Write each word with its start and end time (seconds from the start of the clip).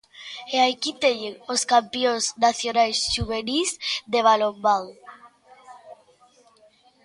E 0.55 0.57
aquí 0.69 0.91
teñen 1.03 1.33
os 1.53 1.61
campións 1.73 2.25
nacionais 2.45 2.97
xuvenís 3.13 3.69
de 4.11 4.19
balonmán. 4.27 4.83